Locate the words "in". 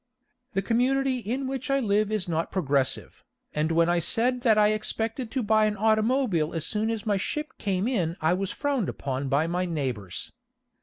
1.19-1.45, 7.87-8.17